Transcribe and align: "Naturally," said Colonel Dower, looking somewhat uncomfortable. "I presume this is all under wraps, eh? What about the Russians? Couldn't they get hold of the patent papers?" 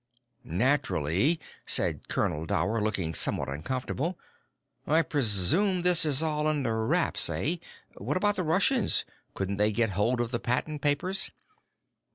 "Naturally," 0.43 1.39
said 1.63 2.07
Colonel 2.07 2.47
Dower, 2.47 2.81
looking 2.81 3.13
somewhat 3.13 3.49
uncomfortable. 3.49 4.17
"I 4.87 5.03
presume 5.03 5.83
this 5.83 6.05
is 6.05 6.23
all 6.23 6.47
under 6.47 6.87
wraps, 6.87 7.29
eh? 7.29 7.57
What 7.97 8.17
about 8.17 8.35
the 8.35 8.43
Russians? 8.43 9.05
Couldn't 9.35 9.57
they 9.57 9.71
get 9.71 9.91
hold 9.91 10.19
of 10.19 10.31
the 10.31 10.39
patent 10.39 10.81
papers?" 10.81 11.29